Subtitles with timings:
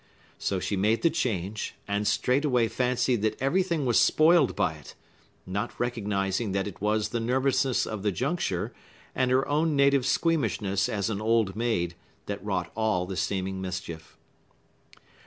[0.39, 4.95] So she made the change, and straightway fancied that everything was spoiled by it;
[5.45, 8.73] not recognizing that it was the nervousness of the juncture,
[9.13, 11.93] and her own native squeamishness as an old maid,
[12.25, 14.17] that wrought all the seeming mischief.